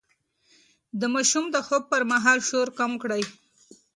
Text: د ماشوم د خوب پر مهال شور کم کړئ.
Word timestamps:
د 0.99 1.01
ماشوم 1.13 1.45
د 1.51 1.57
خوب 1.65 1.83
پر 1.91 2.01
مهال 2.11 2.39
شور 2.49 2.67
کم 2.79 2.91
کړئ. 3.03 3.21